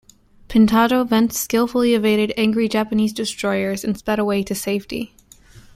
[0.49, 5.13] "Pintado" then skillfully evaded angry Japanese destroyers and sped away to safety.